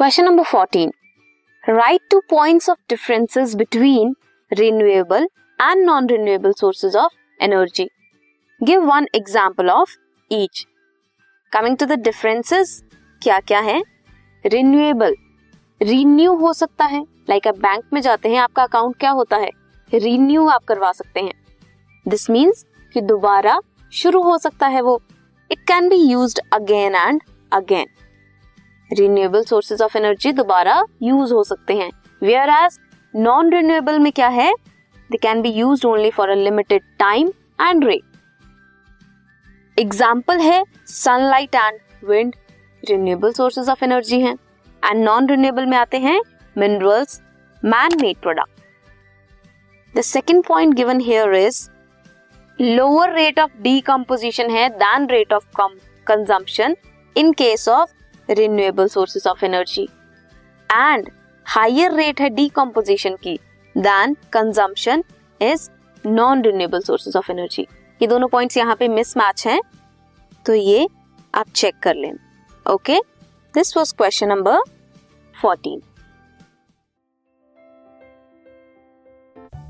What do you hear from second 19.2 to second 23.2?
है? रिन्यू आप करवा सकते हैं. दिस मीन्स कि